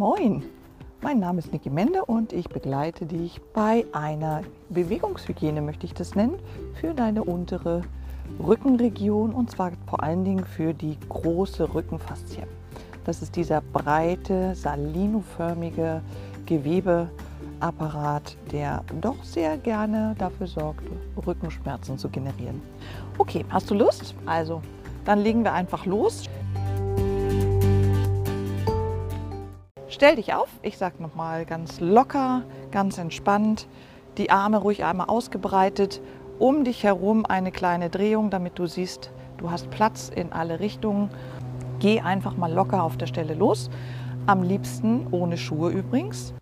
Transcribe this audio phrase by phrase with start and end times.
[0.00, 0.42] Moin,
[1.02, 6.14] mein Name ist Niki Mende und ich begleite dich bei einer Bewegungshygiene, möchte ich das
[6.14, 6.38] nennen,
[6.80, 7.82] für deine untere
[8.42, 12.44] Rückenregion und zwar vor allen Dingen für die große Rückenfaszie.
[13.04, 16.00] Das ist dieser breite, salinoförmige
[16.46, 20.84] Gewebeapparat, der doch sehr gerne dafür sorgt,
[21.26, 22.62] Rückenschmerzen zu generieren.
[23.18, 24.14] Okay, hast du Lust?
[24.24, 24.62] Also,
[25.04, 26.24] dann legen wir einfach los.
[30.00, 33.68] Stell dich auf, ich sage nochmal ganz locker, ganz entspannt,
[34.16, 36.00] die Arme ruhig einmal ausgebreitet,
[36.38, 41.10] um dich herum eine kleine Drehung, damit du siehst, du hast Platz in alle Richtungen.
[41.80, 43.68] Geh einfach mal locker auf der Stelle los,
[44.24, 46.32] am liebsten ohne Schuhe übrigens.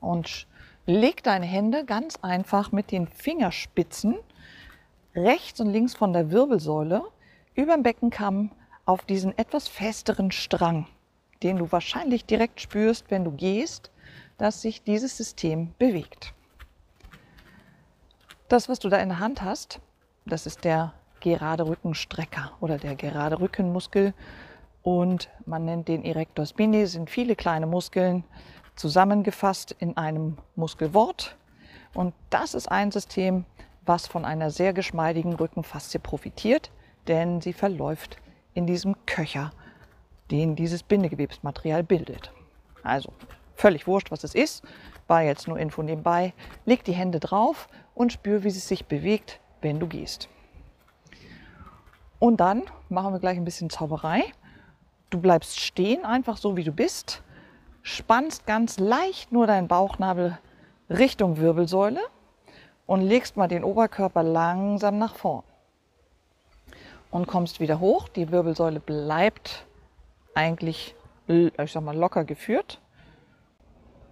[0.00, 0.46] Und
[0.86, 4.14] leg deine Hände ganz einfach mit den Fingerspitzen
[5.14, 7.02] rechts und links von der Wirbelsäule
[7.54, 8.50] über den Beckenkamm
[8.86, 10.86] auf diesen etwas festeren Strang
[11.42, 13.90] den du wahrscheinlich direkt spürst, wenn du gehst,
[14.38, 16.34] dass sich dieses System bewegt.
[18.48, 19.80] Das, was du da in der Hand hast,
[20.26, 24.14] das ist der gerade Rückenstrecker oder der gerade Rückenmuskel
[24.82, 28.24] und man nennt den Erector spinae, sind viele kleine Muskeln
[28.74, 31.36] zusammengefasst in einem Muskelwort
[31.94, 33.44] und das ist ein System,
[33.84, 36.70] was von einer sehr geschmeidigen Rückenfaszie profitiert,
[37.08, 38.16] denn sie verläuft
[38.54, 39.52] in diesem Köcher
[40.32, 42.32] den dieses Bindegewebsmaterial bildet.
[42.82, 43.12] Also
[43.54, 44.64] völlig wurscht, was es ist,
[45.06, 46.32] war jetzt nur Info nebenbei.
[46.64, 50.28] Leg die Hände drauf und spür, wie sie sich bewegt, wenn du gehst.
[52.18, 54.24] Und dann machen wir gleich ein bisschen Zauberei.
[55.10, 57.22] Du bleibst stehen, einfach so wie du bist,
[57.82, 60.38] spannst ganz leicht nur deinen Bauchnabel
[60.88, 62.00] Richtung Wirbelsäule
[62.86, 65.44] und legst mal den Oberkörper langsam nach vorn.
[67.10, 69.66] Und kommst wieder hoch, die Wirbelsäule bleibt
[70.34, 70.94] eigentlich,
[71.26, 72.80] ich sag mal, locker geführt.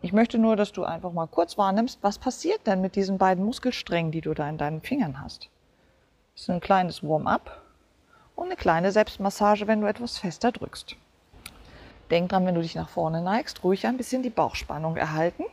[0.03, 3.45] Ich möchte nur, dass du einfach mal kurz wahrnimmst, was passiert denn mit diesen beiden
[3.45, 5.51] Muskelsträngen, die du da in deinen Fingern hast.
[6.35, 7.63] Das ist ein kleines Warm-up
[8.35, 10.97] und eine kleine Selbstmassage, wenn du etwas fester drückst.
[12.11, 15.45] Denk dran, wenn du dich nach vorne neigst, ruhig ein bisschen die Bauchspannung erhalten.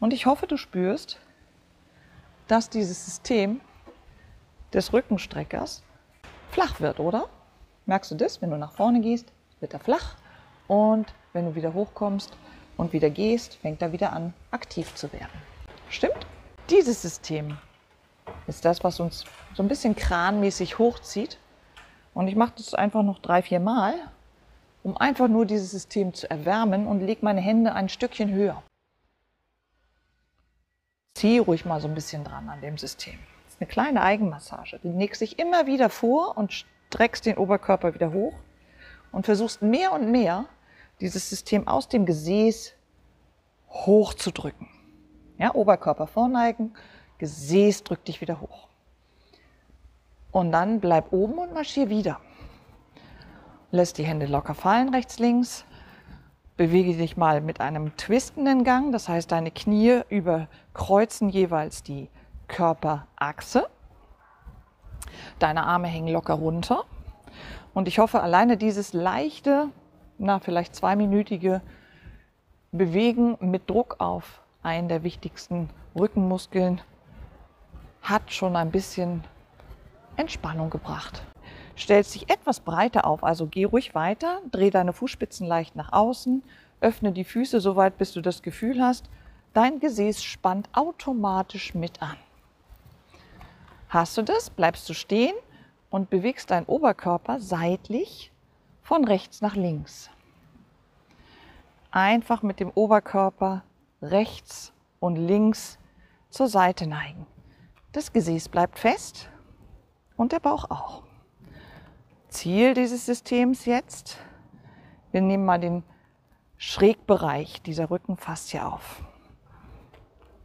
[0.00, 1.20] Und ich hoffe, du spürst,
[2.48, 3.60] dass dieses System
[4.72, 5.82] des Rückenstreckers
[6.50, 7.28] flach wird, oder?
[7.84, 9.32] Merkst du das, wenn du nach vorne gehst?
[9.60, 10.16] Wird er flach
[10.68, 12.36] und wenn du wieder hochkommst
[12.76, 15.30] und wieder gehst, fängt er wieder an, aktiv zu werden.
[15.88, 16.26] Stimmt?
[16.70, 17.56] Dieses System
[18.46, 19.24] ist das, was uns
[19.54, 21.38] so ein bisschen kranmäßig hochzieht.
[22.14, 23.94] Und ich mache das einfach noch drei, vier Mal,
[24.82, 28.62] um einfach nur dieses System zu erwärmen und lege meine Hände ein Stückchen höher.
[31.14, 33.18] Zieh ruhig mal so ein bisschen dran an dem System.
[33.44, 34.78] Das ist eine kleine Eigenmassage.
[34.82, 38.34] Du legst dich immer wieder vor und streckst den Oberkörper wieder hoch
[39.16, 40.44] und versuchst mehr und mehr
[41.00, 42.74] dieses System aus dem Gesäß
[43.70, 44.68] hochzudrücken.
[45.38, 46.74] Ja, Oberkörper vorneigen,
[47.16, 48.68] Gesäß drückt dich wieder hoch.
[50.32, 52.20] Und dann bleib oben und marschier wieder.
[53.70, 55.64] Lässt die Hände locker fallen, rechts, links.
[56.58, 62.10] Bewege dich mal mit einem twistenden Gang, das heißt, deine Knie überkreuzen jeweils die
[62.48, 63.66] Körperachse.
[65.38, 66.84] Deine Arme hängen locker runter.
[67.76, 69.68] Und ich hoffe, alleine dieses leichte,
[70.16, 71.60] na, vielleicht zweiminütige
[72.72, 76.80] Bewegen mit Druck auf einen der wichtigsten Rückenmuskeln
[78.00, 79.24] hat schon ein bisschen
[80.16, 81.22] Entspannung gebracht.
[81.76, 86.42] Stellst dich etwas breiter auf, also geh ruhig weiter, dreh deine Fußspitzen leicht nach außen,
[86.80, 89.10] öffne die Füße so weit, bis du das Gefühl hast,
[89.52, 92.16] dein Gesäß spannt automatisch mit an.
[93.90, 94.48] Hast du das?
[94.48, 95.34] Bleibst du stehen
[95.96, 98.30] und bewegst deinen Oberkörper seitlich
[98.82, 100.10] von rechts nach links.
[101.90, 103.64] Einfach mit dem Oberkörper
[104.02, 105.78] rechts und links
[106.28, 107.26] zur Seite neigen.
[107.92, 109.30] Das Gesäß bleibt fest
[110.18, 111.02] und der Bauch auch.
[112.28, 114.18] Ziel dieses Systems jetzt,
[115.12, 115.82] wir nehmen mal den
[116.58, 119.02] Schrägbereich dieser Rückenfaszie auf.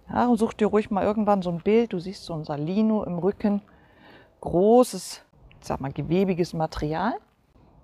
[0.08, 3.04] Ja, und such dir ruhig mal irgendwann so ein Bild, du siehst so ein Salino
[3.04, 3.62] im Rücken,
[4.40, 5.26] großes
[5.62, 7.14] ich sag mal, gewebiges Material.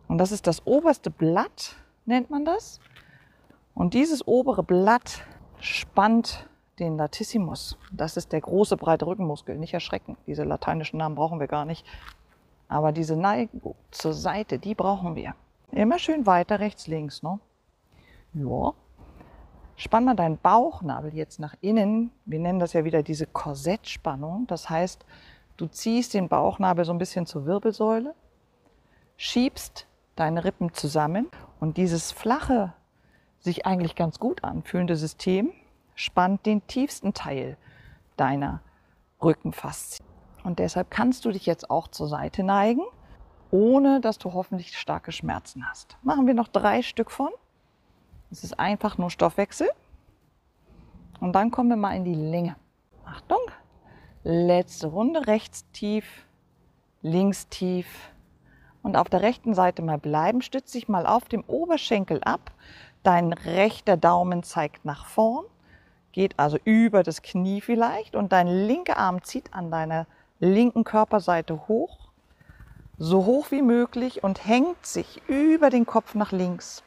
[0.07, 1.75] Und das ist das oberste Blatt,
[2.05, 2.79] nennt man das.
[3.73, 5.23] Und dieses obere Blatt
[5.59, 6.47] spannt
[6.79, 7.77] den Latissimus.
[7.91, 9.57] Das ist der große breite Rückenmuskel.
[9.57, 11.85] Nicht erschrecken, diese lateinischen Namen brauchen wir gar nicht.
[12.67, 15.35] Aber diese Neigung zur Seite, die brauchen wir.
[15.71, 17.21] Immer schön weiter rechts, links.
[17.21, 17.39] Ne?
[18.33, 18.73] Ja.
[19.75, 22.11] Spann mal deinen Bauchnabel jetzt nach innen.
[22.25, 24.47] Wir nennen das ja wieder diese Korsettspannung.
[24.47, 25.05] Das heißt,
[25.57, 28.13] Du ziehst den Bauchnabel so ein bisschen zur Wirbelsäule,
[29.17, 31.27] schiebst deine Rippen zusammen
[31.59, 32.73] und dieses flache
[33.39, 35.51] sich eigentlich ganz gut anfühlende System
[35.95, 37.57] spannt den tiefsten Teil
[38.15, 38.61] deiner
[39.21, 40.07] Rückenfaszien.
[40.43, 42.83] Und deshalb kannst du dich jetzt auch zur Seite neigen,
[43.49, 45.97] ohne dass du hoffentlich starke Schmerzen hast.
[46.03, 47.29] Machen wir noch drei Stück von.
[48.29, 49.69] Es ist einfach nur Stoffwechsel.
[51.19, 52.55] Und dann kommen wir mal in die Länge.
[53.05, 53.39] Achtung.
[54.29, 55.27] Letzte Runde.
[55.27, 56.25] Rechts tief,
[57.01, 57.87] links tief.
[58.83, 60.41] Und auf der rechten Seite mal bleiben.
[60.41, 62.51] Stütze dich mal auf dem Oberschenkel ab.
[63.03, 65.45] Dein rechter Daumen zeigt nach vorn
[66.17, 70.07] geht also über das Knie vielleicht und dein linker Arm zieht an deiner
[70.39, 72.09] linken Körperseite hoch,
[72.97, 76.81] so hoch wie möglich und hängt sich über den Kopf nach links.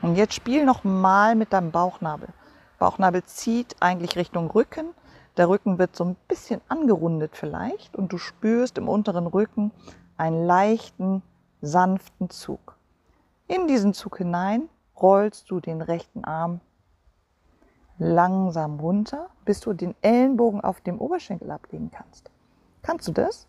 [0.00, 2.28] Und jetzt spiel noch mal mit deinem Bauchnabel.
[2.78, 4.94] Bauchnabel zieht eigentlich Richtung Rücken.
[5.36, 9.70] Der Rücken wird so ein bisschen angerundet vielleicht und du spürst im unteren Rücken
[10.16, 11.22] einen leichten,
[11.62, 12.76] sanften Zug.
[13.46, 14.68] In diesen Zug hinein
[15.00, 16.60] rollst du den rechten Arm
[17.98, 22.30] langsam runter, bis du den Ellenbogen auf dem Oberschenkel ablegen kannst.
[22.82, 23.46] Kannst du das?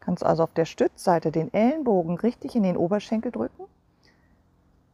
[0.00, 3.64] Kannst also auf der Stützseite den Ellenbogen richtig in den Oberschenkel drücken.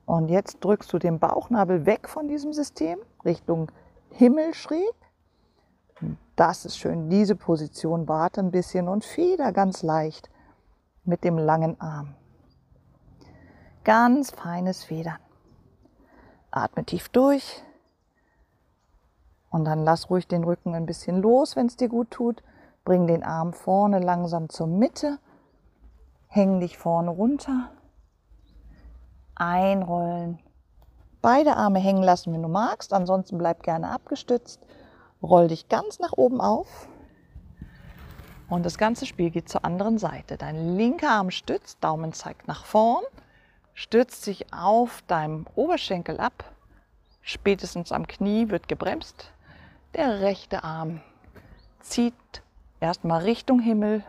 [0.04, 3.72] Und jetzt drückst du den Bauchnabel weg von diesem System, Richtung
[4.10, 4.94] Himmel schräg.
[6.38, 7.10] Das ist schön.
[7.10, 10.30] Diese Position warte ein bisschen und feder ganz leicht
[11.02, 12.14] mit dem langen Arm.
[13.82, 15.18] Ganz feines Federn.
[16.52, 17.64] Atme tief durch.
[19.50, 22.44] Und dann lass ruhig den Rücken ein bisschen los, wenn es dir gut tut.
[22.84, 25.18] Bring den Arm vorne langsam zur Mitte.
[26.28, 27.72] Häng dich vorne runter.
[29.34, 30.38] Einrollen.
[31.20, 32.92] Beide Arme hängen lassen, wenn du magst.
[32.92, 34.64] Ansonsten bleib gerne abgestützt.
[35.22, 36.88] Roll dich ganz nach oben auf.
[38.48, 40.36] Und das ganze Spiel geht zur anderen Seite.
[40.36, 43.04] Dein linker Arm stützt, Daumen zeigt nach vorn,
[43.74, 46.52] stützt sich auf deinem Oberschenkel ab.
[47.20, 49.32] Spätestens am Knie wird gebremst.
[49.94, 51.02] Der rechte Arm
[51.80, 52.14] zieht
[52.80, 54.02] erstmal Richtung Himmel,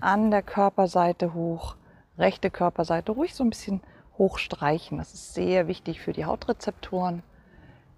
[0.00, 1.76] an der Körperseite hoch,
[2.18, 3.80] rechte Körperseite ruhig so ein bisschen
[4.18, 4.98] hochstreichen.
[4.98, 7.22] Das ist sehr wichtig für die Hautrezeptoren.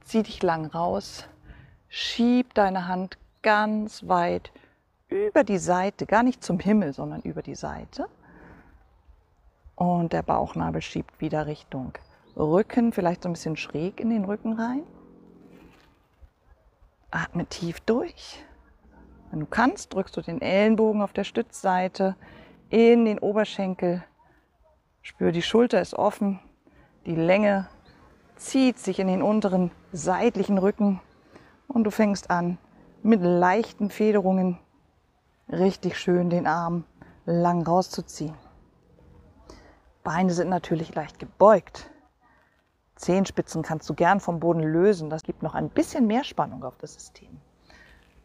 [0.04, 1.24] Zieh dich lang raus,
[1.96, 4.52] schieb deine Hand ganz weit
[5.08, 8.06] über die Seite, gar nicht zum Himmel, sondern über die Seite.
[9.76, 11.92] Und der Bauchnabel schiebt wieder Richtung
[12.36, 14.82] Rücken, vielleicht so ein bisschen schräg in den Rücken rein.
[17.10, 18.44] Atme tief durch.
[19.30, 22.14] Wenn du kannst, drückst du den Ellenbogen auf der Stützseite
[22.68, 24.04] in den Oberschenkel.
[25.00, 26.40] Spür, die Schulter ist offen,
[27.06, 27.68] die Länge
[28.36, 31.00] zieht sich in den unteren seitlichen Rücken
[31.68, 32.58] und du fängst an
[33.02, 34.58] mit leichten Federungen
[35.48, 36.84] richtig schön den Arm
[37.24, 38.34] lang rauszuziehen.
[40.02, 41.90] Beine sind natürlich leicht gebeugt.
[42.94, 45.10] Zehenspitzen kannst du gern vom Boden lösen.
[45.10, 47.40] Das gibt noch ein bisschen mehr Spannung auf das System.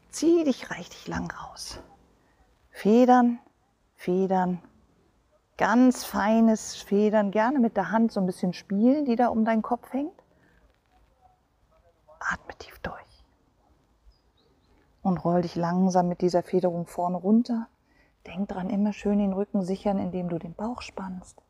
[0.09, 1.79] Zieh dich richtig lang raus.
[2.69, 3.39] Federn,
[3.95, 4.61] Federn,
[5.57, 9.61] ganz feines Federn, gerne mit der Hand so ein bisschen spielen, die da um deinen
[9.61, 10.23] Kopf hängt.
[12.19, 13.10] Atme tief durch.
[15.01, 17.67] Und roll dich langsam mit dieser Federung vorne runter.
[18.27, 21.41] Denk dran, immer schön den Rücken sichern, indem du den Bauch spannst.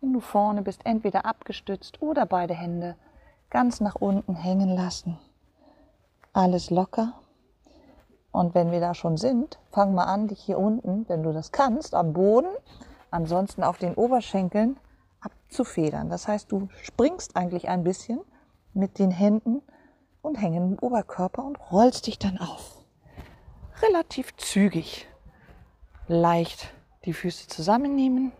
[0.00, 2.96] Wenn du vorne bist, entweder abgestützt oder beide Hände
[3.50, 5.18] ganz nach unten hängen lassen.
[6.32, 7.14] Alles locker.
[8.30, 11.50] Und wenn wir da schon sind, fang mal an, dich hier unten, wenn du das
[11.50, 12.50] kannst, am Boden,
[13.10, 14.76] ansonsten auf den Oberschenkeln
[15.20, 16.10] abzufedern.
[16.10, 18.20] Das heißt, du springst eigentlich ein bisschen
[18.74, 19.62] mit den Händen
[20.28, 22.76] und hängen im Oberkörper und rollst dich dann auf.
[23.82, 25.08] Relativ zügig.
[26.06, 26.72] Leicht
[27.04, 28.32] die Füße zusammennehmen,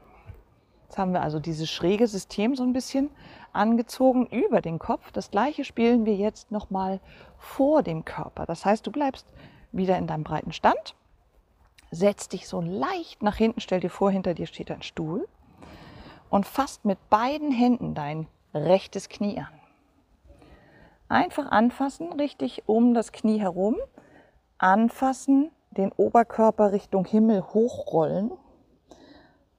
[0.88, 3.11] Jetzt haben wir also dieses schräge System so ein bisschen
[3.52, 5.12] angezogen über den Kopf.
[5.12, 7.00] Das gleiche spielen wir jetzt nochmal
[7.37, 8.47] vor dem Körper.
[8.47, 9.26] Das heißt, du bleibst
[9.71, 10.95] wieder in deinem breiten Stand,
[11.90, 15.28] setzt dich so leicht nach hinten, stell dir vor, hinter dir steht ein Stuhl
[16.30, 19.58] und fasst mit beiden Händen dein rechtes Knie an.
[21.09, 23.77] Einfach anfassen, richtig um das Knie herum,
[24.59, 28.33] anfassen, den Oberkörper Richtung Himmel hochrollen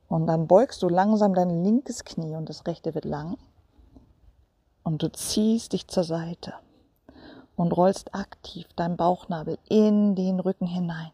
[0.09, 3.37] und dann beugst du langsam dein linkes Knie und das rechte wird lang.
[4.83, 6.53] Und du ziehst dich zur Seite
[7.55, 11.11] und rollst aktiv deinen Bauchnabel in den Rücken hinein.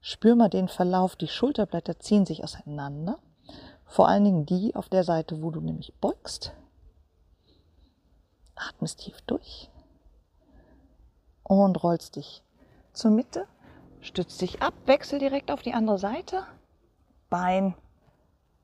[0.00, 3.18] Spür mal den Verlauf, die Schulterblätter ziehen sich auseinander.
[3.84, 6.54] Vor allen Dingen die auf der Seite, wo du nämlich beugst.
[8.68, 9.70] Atmest tief durch
[11.42, 12.42] und rollst dich
[12.92, 13.46] zur Mitte,
[14.00, 16.44] stützt dich ab, wechsel direkt auf die andere Seite.
[17.30, 17.74] Bein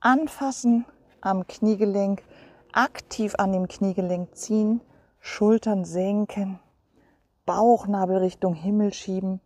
[0.00, 0.84] anfassen
[1.20, 2.22] am Kniegelenk,
[2.72, 4.80] aktiv an dem Kniegelenk ziehen,
[5.20, 6.60] Schultern senken,
[7.46, 9.40] Bauchnabel Richtung Himmel schieben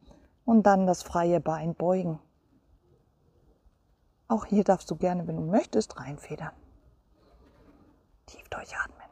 [0.45, 2.19] und dann das freie Bein beugen.
[4.29, 6.53] Auch hier darfst du gerne, wenn du möchtest, reinfedern.
[8.27, 9.12] Tief durchatmen.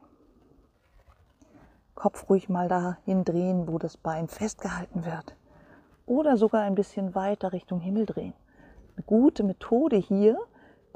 [2.00, 5.37] Kopf ruhig mal dahin drehen, wo das Bein festgehalten wird.
[6.07, 8.33] Oder sogar ein bisschen weiter Richtung Himmel drehen.
[8.97, 10.38] Eine gute Methode hier,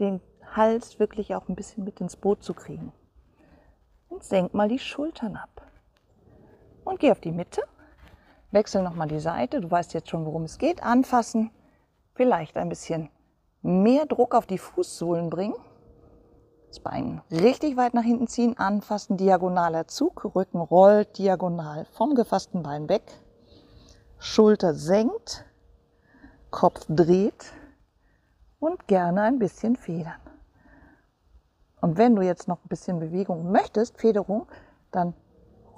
[0.00, 0.22] den
[0.56, 2.90] Hals wirklich auch ein bisschen mit ins Boot zu kriegen.
[4.08, 5.70] Und senk mal die Schultern ab.
[6.84, 7.60] Und geh auf die Mitte.
[8.50, 9.60] Wechsel nochmal die Seite.
[9.60, 10.82] Du weißt jetzt schon, worum es geht.
[10.82, 11.50] Anfassen.
[12.14, 13.10] Vielleicht ein bisschen
[13.60, 15.56] mehr Druck auf die Fußsohlen bringen.
[16.74, 22.64] Das Bein richtig weit nach hinten ziehen, anfassen, diagonaler Zug, Rücken rollt diagonal vom gefassten
[22.64, 23.04] Bein weg,
[24.18, 25.44] Schulter senkt,
[26.50, 27.52] Kopf dreht
[28.58, 30.18] und gerne ein bisschen federn.
[31.80, 34.48] Und wenn du jetzt noch ein bisschen Bewegung möchtest, Federung,
[34.90, 35.14] dann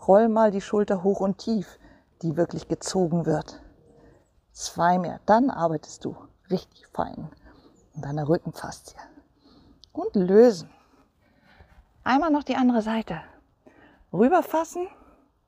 [0.08, 1.78] roll mal die Schulter hoch und tief,
[2.22, 3.62] die wirklich gezogen wird.
[4.52, 6.16] Zwei mehr, dann arbeitest du
[6.50, 7.28] richtig fein
[7.92, 8.96] in deiner Rückenfaszie.
[9.92, 10.70] Und lösen.
[12.06, 13.20] Einmal noch die andere Seite.
[14.12, 14.86] Rüberfassen,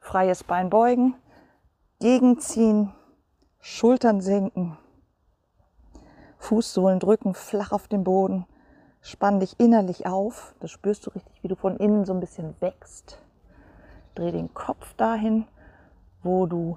[0.00, 1.14] freies Bein beugen,
[2.00, 2.92] gegenziehen,
[3.60, 4.76] Schultern senken,
[6.38, 8.44] Fußsohlen drücken flach auf den Boden.
[9.02, 10.56] Spann dich innerlich auf.
[10.58, 13.22] Das spürst du richtig, wie du von innen so ein bisschen wächst.
[14.16, 15.46] Dreh den Kopf dahin,
[16.24, 16.76] wo du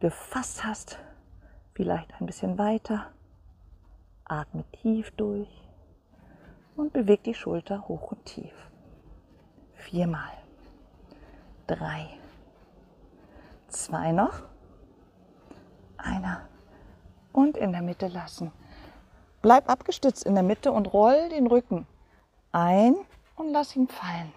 [0.00, 0.98] gefasst hast.
[1.74, 3.08] Vielleicht ein bisschen weiter.
[4.24, 5.68] Atme tief durch
[6.76, 8.54] und beweg die Schulter hoch und tief.
[9.88, 10.34] Viermal.
[11.66, 12.08] Drei.
[13.68, 14.42] Zwei noch.
[15.96, 16.42] Einer.
[17.32, 18.52] Und in der Mitte lassen.
[19.40, 21.86] Bleib abgestützt in der Mitte und roll den Rücken
[22.52, 22.96] ein
[23.36, 24.32] und lass ihn fallen.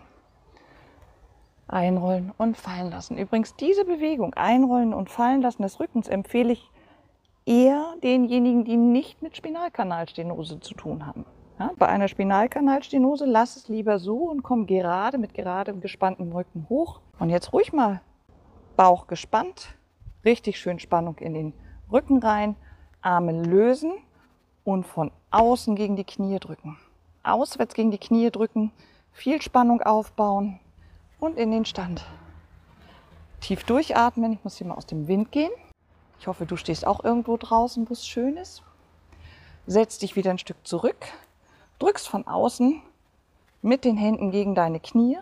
[1.67, 3.17] Einrollen und fallen lassen.
[3.17, 6.72] Übrigens, diese Bewegung, einrollen und fallen lassen des Rückens, empfehle ich
[7.46, 11.25] eher denjenigen, die nicht mit Spinalkanalstenose zu tun haben.
[11.62, 16.65] Ja, bei einer Spinalkanalstenose lass es lieber so und komm gerade mit geradem, gespanntem Rücken
[16.70, 17.01] hoch.
[17.20, 18.01] Und jetzt ruhig mal
[18.75, 19.75] Bauch gespannt,
[20.25, 21.53] richtig schön Spannung in den
[21.91, 22.56] Rücken rein,
[23.03, 23.91] Arme lösen
[24.63, 26.80] und von außen gegen die Knie drücken.
[27.22, 28.72] Auswärts gegen die Knie drücken,
[29.12, 30.60] viel Spannung aufbauen
[31.20, 32.03] und in den Stand.
[33.39, 35.51] Tief durchatmen, ich muss hier mal aus dem Wind gehen.
[36.20, 38.63] Ich hoffe, du stehst auch irgendwo draußen, wo es schön ist.
[39.68, 41.06] Setz dich wieder ein Stück zurück,
[41.81, 42.81] drückst von außen
[43.61, 45.17] mit den Händen gegen deine Knie.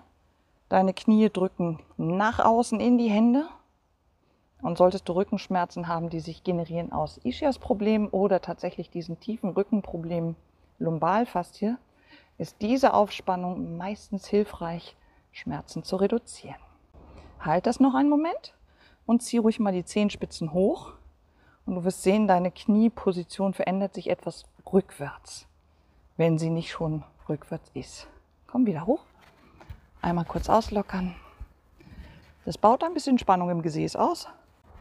[0.67, 3.47] Deine Knie drücken nach außen in die Hände
[4.61, 10.35] und solltest du Rückenschmerzen haben, die sich generieren aus Ischias-Problemen oder tatsächlich diesen tiefen Rückenproblemen
[10.79, 11.77] Lumbalfaszie,
[12.37, 14.95] ist diese Aufspannung meistens hilfreich,
[15.31, 16.59] Schmerzen zu reduzieren.
[17.39, 18.53] Halt das noch einen Moment
[19.05, 20.93] und zieh ruhig mal die Zehenspitzen hoch
[21.65, 25.48] und du wirst sehen, deine Knieposition verändert sich etwas rückwärts,
[26.19, 28.07] wenn sie nicht schon rückwärts ist.
[28.45, 28.99] Komm wieder hoch.
[30.01, 31.15] Einmal kurz auslockern.
[32.43, 34.27] Das baut ein bisschen Spannung im Gesäß aus.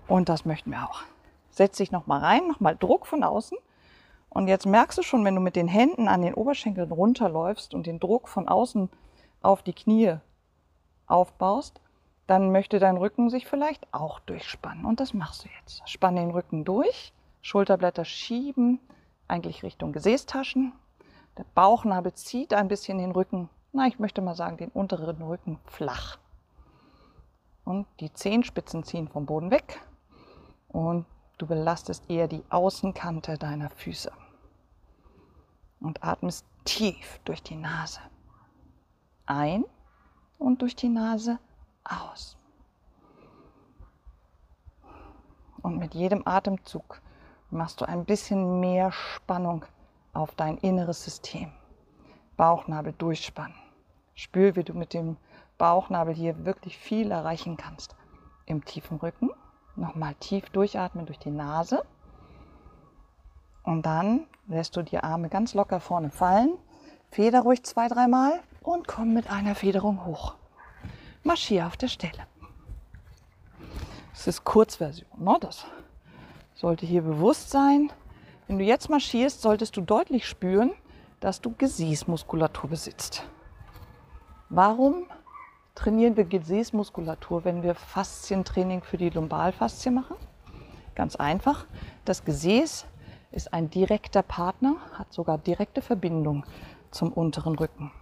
[0.09, 1.03] Und das möchten wir auch.
[1.51, 3.57] Setz dich nochmal rein, nochmal Druck von außen.
[4.31, 7.87] Und jetzt merkst du schon, wenn du mit den Händen an den Oberschenkeln runterläufst und
[7.87, 8.91] den Druck von außen
[9.41, 10.17] auf die Knie
[11.07, 11.81] aufbaust,
[12.27, 14.85] dann möchte dein Rücken sich vielleicht auch durchspannen.
[14.85, 15.89] Und das machst du jetzt.
[15.89, 18.81] Spann den Rücken durch, Schulterblätter schieben,
[19.29, 20.73] eigentlich Richtung Gesäßtaschen.
[21.39, 25.61] Der Bauchnabel zieht ein bisschen den Rücken, na, ich möchte mal sagen, den unteren Rücken
[25.67, 26.19] flach.
[27.65, 29.81] Und die Zehenspitzen ziehen vom Boden weg
[30.67, 31.07] und
[31.39, 34.11] du belastest eher die Außenkante deiner Füße.
[35.81, 38.01] Und atmest tief durch die Nase
[39.27, 39.65] ein
[40.39, 41.39] und durch die Nase
[41.85, 42.37] aus.
[45.63, 47.01] Und mit jedem Atemzug
[47.51, 49.65] machst du ein bisschen mehr Spannung
[50.13, 51.53] auf dein inneres System.
[52.37, 53.57] Bauchnabel durchspannen.
[54.15, 55.17] Spür, wie du mit dem
[55.59, 57.97] Bauchnabel hier wirklich viel erreichen kannst.
[58.47, 59.31] Im tiefen Rücken
[59.79, 61.85] Nochmal tief durchatmen durch die Nase.
[63.63, 66.59] Und dann lässt du die Arme ganz locker vorne fallen.
[67.13, 70.35] Feder ruhig zwei, dreimal und komm mit einer Federung hoch.
[71.23, 72.27] Marschier auf der Stelle.
[74.13, 75.09] Das ist Kurzversion.
[75.17, 75.37] Ne?
[75.41, 75.65] Das
[76.57, 77.93] sollte hier bewusst sein.
[78.49, 80.73] Wenn du jetzt marschierst, solltest du deutlich spüren,
[81.21, 83.23] dass du Gesäßmuskulatur besitzt.
[84.49, 85.05] Warum
[85.75, 90.17] trainieren wir Gesäßmuskulatur, wenn wir Faszientraining für die Lumbalfaszie machen?
[90.95, 91.67] Ganz einfach.
[92.07, 92.87] Das Gesäß
[93.33, 96.47] ist ein direkter Partner, hat sogar direkte Verbindung
[96.91, 97.93] zum unteren Rücken.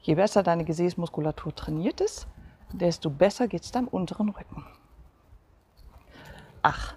[0.00, 2.26] Je besser deine Gesäßmuskulatur trainiert ist,
[2.72, 4.64] desto besser geht es deinem unteren Rücken.
[6.62, 6.94] Ach,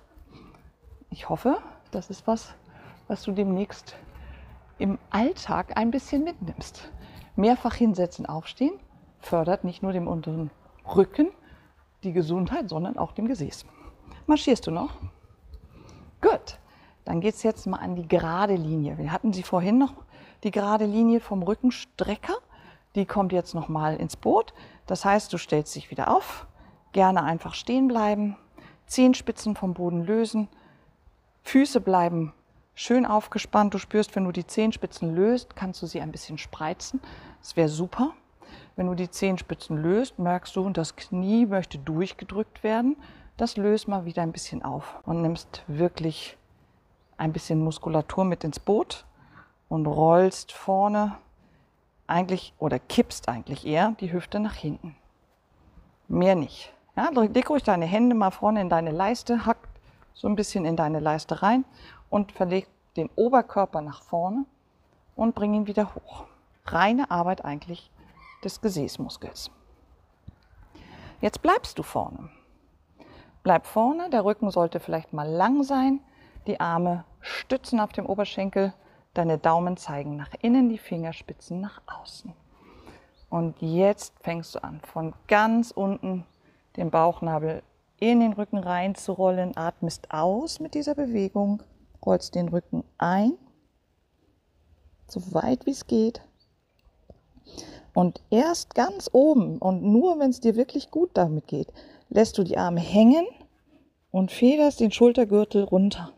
[1.10, 1.58] ich hoffe,
[1.91, 2.53] das ist was,
[3.08, 3.96] was du demnächst
[4.77, 6.91] im Alltag ein bisschen mitnimmst.
[7.36, 8.74] Mehrfach hinsetzen, aufstehen
[9.20, 10.51] fördert nicht nur dem unteren
[10.96, 11.29] Rücken
[12.03, 13.65] die Gesundheit, sondern auch dem Gesäß.
[14.25, 14.91] Marschierst du noch?
[16.22, 16.60] Gut,
[17.06, 18.98] dann geht es jetzt mal an die gerade Linie.
[18.98, 19.94] Wir hatten sie vorhin noch,
[20.44, 22.36] die gerade Linie vom Rückenstrecker.
[22.96, 24.53] Die kommt jetzt noch mal ins Boot.
[24.86, 26.48] Das heißt, du stellst dich wieder auf,
[26.94, 28.38] gerne einfach stehen bleiben,
[28.86, 30.48] Zehenspitzen vom Boden lösen,
[31.48, 32.34] Füße bleiben
[32.75, 33.74] schön aufgespannt.
[33.74, 37.00] Du spürst, wenn du die Zehenspitzen löst, kannst du sie ein bisschen spreizen.
[37.39, 38.12] Das wäre super.
[38.75, 42.98] Wenn du die Zehenspitzen löst, merkst du, das Knie möchte durchgedrückt werden.
[43.38, 46.38] Das löst mal wieder ein bisschen auf und nimmst wirklich
[47.16, 49.06] ein bisschen Muskulatur mit ins Boot
[49.70, 51.18] und rollst vorne
[52.08, 54.98] eigentlich oder kippst eigentlich eher die Hüfte nach hinten.
[56.10, 56.74] Mehr nicht.
[56.98, 59.60] Ja, leg ruhig deine Hände mal vorne in deine Leiste, hack
[60.17, 61.63] so ein bisschen in deine Leiste rein
[62.09, 64.45] und verleg den Oberkörper nach vorne
[65.15, 66.25] und bring ihn wieder hoch.
[66.65, 67.91] Reine Arbeit eigentlich
[68.43, 69.51] des Gesäßmuskels.
[71.21, 72.29] Jetzt bleibst du vorne.
[73.43, 76.01] Bleib vorne, der Rücken sollte vielleicht mal lang sein,
[76.47, 78.74] die Arme stützen auf dem Oberschenkel,
[79.13, 82.33] deine Daumen zeigen nach innen, die Fingerspitzen nach außen.
[83.29, 86.25] Und jetzt fängst du an, von ganz unten
[86.75, 87.62] den Bauchnabel
[88.00, 91.63] in den Rücken reinzurollen, atmest aus mit dieser Bewegung,
[92.06, 93.34] rollst den Rücken ein,
[95.08, 96.22] so weit wie es geht.
[97.94, 101.74] Und erst ganz oben und nur wenn es dir wirklich gut damit geht,
[102.10, 103.25] lässt du die Arme hängen
[104.12, 106.13] und federst den Schultergürtel runter.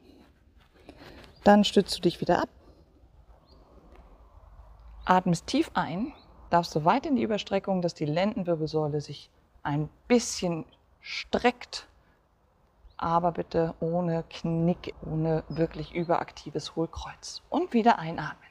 [1.44, 2.50] Dann stützt du dich wieder ab.
[5.06, 6.14] Atmest tief ein,
[6.50, 9.32] darfst so weit in die Überstreckung, dass die Lendenwirbelsäule sich
[9.64, 10.66] ein bisschen
[11.02, 11.88] streckt,
[12.98, 17.42] aber bitte ohne Knick, ohne wirklich überaktives Hohlkreuz.
[17.50, 18.50] Und wieder einatmen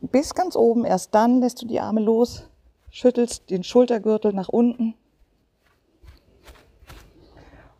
[0.00, 0.84] bis ganz oben.
[0.84, 2.48] Erst dann lässt du die Arme los,
[2.90, 4.94] schüttelst den Schultergürtel nach unten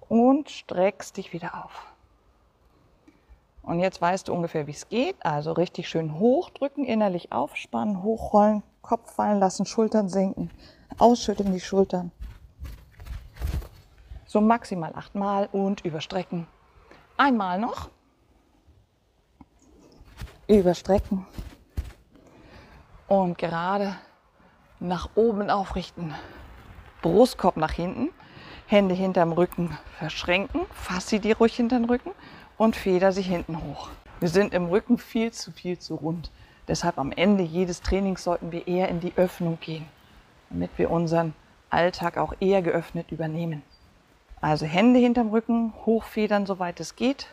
[0.09, 1.87] und streckst dich wieder auf.
[3.63, 5.17] Und jetzt weißt du ungefähr, wie es geht.
[5.27, 10.51] Also richtig schön hochdrücken, innerlich aufspannen, hochrollen, Kopf fallen lassen, Schultern senken,
[10.99, 12.13] ausschütteln die Schultern.
[14.27, 16.47] So maximal achtmal und überstrecken.
[17.17, 17.89] Einmal noch.
[20.49, 21.27] Überstrecken
[23.09, 23.97] und gerade
[24.81, 26.15] nach oben aufrichten.
[27.03, 28.11] Brustkorb nach hinten,
[28.67, 32.11] Hände hinterm Rücken verschränken, fass sie dir ruhig hinter den Rücken
[32.59, 33.91] und feder sie hinten hoch.
[34.19, 36.31] Wir sind im Rücken viel zu viel zu rund.
[36.69, 39.87] Deshalb am Ende jedes Trainings sollten wir eher in die Öffnung gehen,
[40.51, 41.35] damit wir unseren
[41.71, 43.63] Alltag auch eher geöffnet übernehmen.
[44.47, 47.27] Also Hände hinterm Rücken, hochfedern, soweit es geht.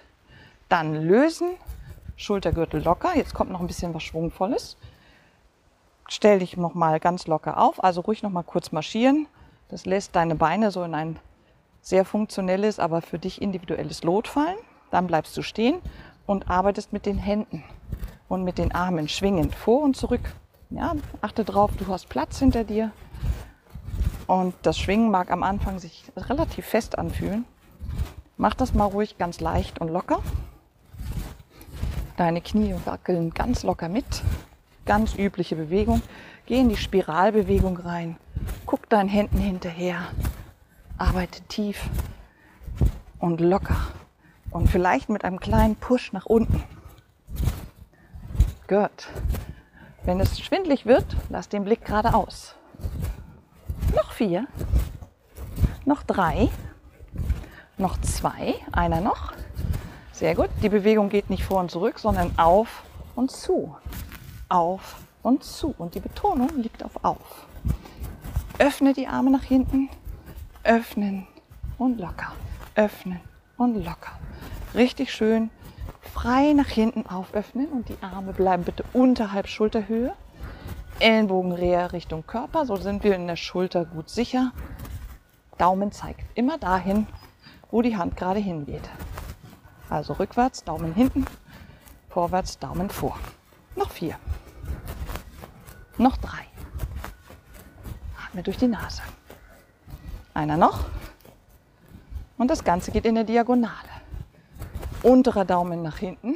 [0.70, 1.52] Dann lösen,
[2.16, 3.16] Schultergürtel locker.
[3.16, 4.78] Jetzt kommt noch ein bisschen was Schwungvolles
[6.14, 9.28] stell dich noch mal ganz locker auf, also ruhig noch mal kurz marschieren.
[9.70, 11.20] Das lässt deine Beine so in ein
[11.82, 14.58] sehr funktionelles, aber für dich individuelles Lot fallen.
[14.92, 15.80] Dann bleibst du stehen
[16.26, 17.64] und arbeitest mit den Händen
[18.28, 20.22] und mit den Armen schwingend vor und zurück.
[20.70, 22.92] Ja, achte drauf, du hast Platz hinter dir.
[24.28, 27.46] Und das Schwingen mag am Anfang sich relativ fest anfühlen.
[28.38, 30.20] Mach das mal ruhig ganz leicht und locker.
[32.18, 34.24] Deine Knie wackeln ganz locker mit
[34.86, 36.02] ganz übliche Bewegung.
[36.46, 38.18] Geh in die Spiralbewegung rein.
[38.66, 40.00] Guck deinen Händen hinterher.
[40.98, 41.90] Arbeite tief
[43.20, 43.78] und locker.
[44.52, 46.64] Und vielleicht mit einem kleinen Push nach unten.
[48.68, 49.08] Gut.
[50.04, 52.56] Wenn es schwindlig wird, lass den Blick geradeaus.
[53.96, 54.48] Noch vier.
[55.86, 56.50] Noch drei.
[57.78, 58.56] Noch zwei.
[58.72, 59.34] Einer noch.
[60.12, 60.50] Sehr gut.
[60.62, 62.84] Die Bewegung geht nicht vor und zurück, sondern auf
[63.16, 63.76] und zu
[64.54, 65.74] auf und zu.
[65.78, 67.48] Und die Betonung liegt auf auf.
[68.60, 69.90] Öffne die Arme nach hinten,
[70.64, 71.28] öffnen
[71.78, 72.32] und locker,
[72.76, 73.20] öffnen
[73.58, 74.20] und locker.
[74.76, 75.50] Richtig schön
[76.14, 80.14] frei nach hinten auföffnen und die Arme bleiben bitte unterhalb Schulterhöhe.
[81.04, 84.54] Ellenbogen näher Richtung Körper, so sind wir in der Schulter gut sicher.
[85.58, 87.08] Daumen zeigt immer dahin,
[87.72, 88.90] wo die Hand gerade hingeht.
[89.90, 91.26] Also rückwärts, Daumen hinten,
[92.08, 93.20] vorwärts, Daumen vor.
[93.76, 94.16] Noch vier.
[95.98, 96.48] Noch drei.
[98.26, 99.02] Atme durch die Nase.
[100.34, 100.86] Einer noch.
[102.38, 103.74] Und das Ganze geht in der Diagonale.
[105.04, 106.36] Unterer Daumen nach hinten,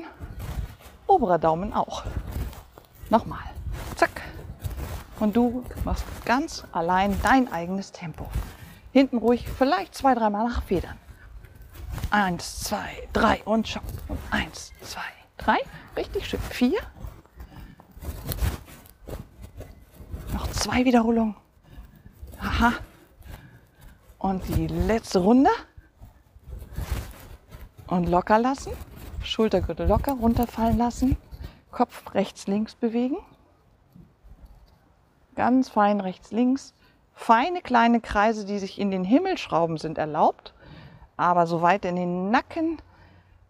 [1.08, 2.03] oberer Daumen auch.
[3.10, 3.56] Nochmal.
[5.19, 8.27] Und du machst ganz allein dein eigenes Tempo.
[8.91, 10.97] Hinten ruhig vielleicht zwei, dreimal nachfedern.
[12.10, 13.82] Eins, zwei, drei und schau.
[14.32, 15.01] Eins, zwei,
[15.38, 15.58] drei.
[15.95, 16.39] Richtig schön.
[16.39, 16.80] Vier.
[20.34, 21.36] Noch zwei Wiederholungen.
[22.39, 22.73] Aha.
[24.19, 25.49] Und die letzte Runde.
[27.88, 28.71] Und locker lassen.
[29.23, 31.17] Schultergürtel locker runterfallen lassen.
[31.71, 33.17] Kopf rechts, links bewegen.
[35.38, 36.73] Ganz fein rechts, links.
[37.13, 40.56] Feine kleine Kreise, die sich in den Himmel schrauben, sind erlaubt.
[41.15, 42.82] Aber so weit in den Nacken,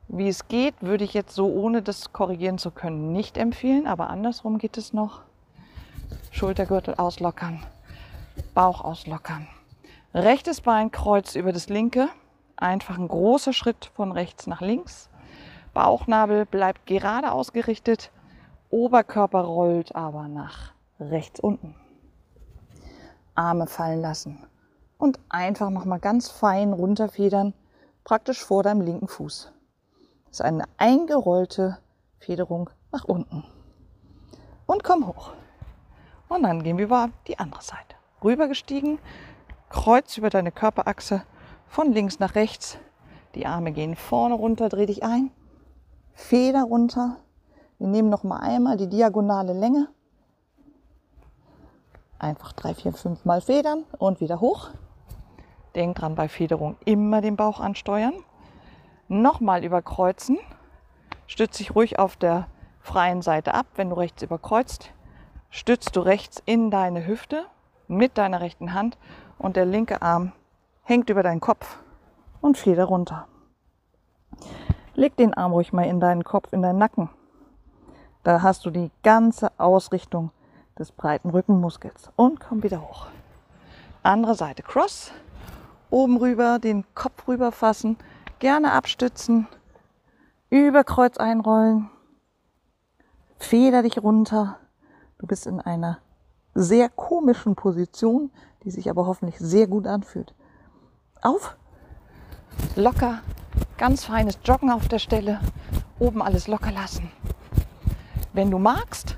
[0.10, 3.88] wie es geht, würde ich jetzt so, ohne das korrigieren zu können, nicht empfehlen.
[3.88, 5.22] Aber andersrum geht es noch.
[6.30, 7.64] Schultergürtel auslockern,
[8.54, 9.48] Bauch auslockern.
[10.14, 12.10] Rechtes Bein kreuz über das linke.
[12.58, 15.10] Einfach ein großer Schritt von rechts nach links.
[15.74, 18.12] Bauchnabel bleibt gerade ausgerichtet.
[18.70, 21.76] Oberkörper rollt aber nach rechts unten.
[23.36, 24.48] Arme fallen lassen
[24.98, 27.54] und einfach nochmal ganz fein runterfedern,
[28.04, 29.52] praktisch vor deinem linken Fuß.
[30.26, 31.78] Das ist eine eingerollte
[32.20, 33.44] Federung nach unten.
[34.66, 35.34] Und komm hoch.
[36.30, 37.96] Und dann gehen wir über die andere Seite.
[38.24, 39.00] Rübergestiegen,
[39.70, 41.24] Kreuz über deine Körperachse
[41.68, 42.78] von links nach rechts.
[43.36, 45.32] Die Arme gehen vorne runter, dreh dich ein.
[46.14, 47.18] Feder runter.
[47.78, 49.90] Wir nehmen noch mal einmal die diagonale Länge.
[52.20, 54.70] Einfach drei, vier, fünf Mal federn und wieder hoch.
[55.76, 58.14] Denk dran, bei Federung immer den Bauch ansteuern.
[59.08, 60.40] Nochmal überkreuzen.
[61.28, 62.48] Stütz dich ruhig auf der
[62.82, 63.68] freien Seite ab.
[63.76, 64.92] Wenn du rechts überkreuzt,
[65.50, 67.46] stützt du rechts in deine Hüfte
[67.88, 68.98] mit deiner rechten Hand
[69.38, 70.32] und der linke Arm
[70.84, 71.78] hängt über deinen Kopf
[72.42, 73.28] und Feder runter.
[74.96, 77.10] Leg den Arm ruhig mal in deinen Kopf, in deinen Nacken.
[78.24, 80.32] Da hast du die ganze Ausrichtung
[80.78, 82.10] des breiten Rückenmuskels.
[82.16, 83.08] Und komm wieder hoch.
[84.04, 84.64] Andere Seite.
[84.64, 85.12] Cross.
[85.90, 87.98] Oben rüber, den Kopf rüber fassen.
[88.40, 89.48] Gerne abstützen.
[90.50, 91.90] Über Kreuz einrollen.
[93.38, 94.58] Feder dich runter.
[95.18, 96.00] Du bist in einer
[96.54, 98.32] sehr komischen Position,
[98.64, 100.34] die sich aber hoffentlich sehr gut anfühlt.
[101.22, 101.56] Auf.
[102.76, 103.20] Locker.
[103.78, 105.40] Ganz feines Joggen auf der Stelle.
[106.00, 107.12] Oben alles locker lassen.
[108.34, 109.18] Wenn du magst,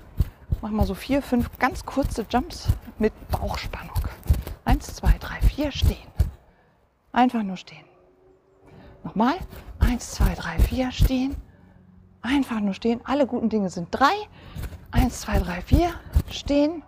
[0.62, 2.68] Mach mal so vier, fünf ganz kurze Jumps
[2.98, 3.96] mit Bauchspannung.
[4.66, 6.08] Eins, zwei, drei, vier, stehen.
[7.14, 7.86] Einfach nur stehen.
[9.06, 9.36] Nochmal.
[9.80, 11.38] Eins, zwei, drei, vier, stehen.
[12.22, 13.00] Einfach nur stehen.
[13.06, 14.14] Alle guten Dinge sind drei.
[14.92, 15.94] Eins, zwei, drei, vier,
[16.30, 16.84] stehen.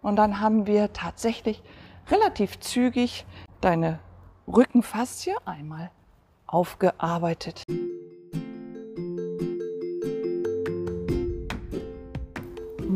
[0.00, 1.62] Und dann haben wir tatsächlich
[2.10, 3.24] relativ zügig
[3.60, 4.00] deine
[4.48, 5.92] Rückenfaszie einmal
[6.48, 7.62] aufgearbeitet.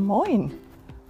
[0.06, 0.52] Moin,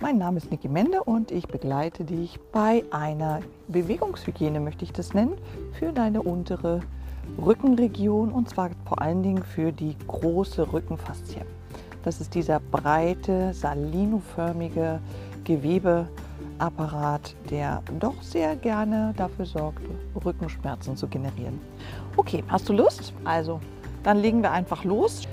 [0.01, 5.13] mein Name ist Niki Mende und ich begleite dich bei einer Bewegungshygiene, möchte ich das
[5.13, 5.37] nennen,
[5.79, 6.81] für deine untere
[7.37, 11.43] Rückenregion und zwar vor allen Dingen für die große Rückenfaszie.
[12.05, 15.01] Das ist dieser breite, salinoförmige
[15.45, 19.83] Gewebeapparat, der doch sehr gerne dafür sorgt,
[20.25, 21.61] Rückenschmerzen zu generieren.
[22.17, 23.13] Okay, hast du Lust?
[23.25, 23.61] Also,
[24.03, 25.29] dann legen wir einfach los.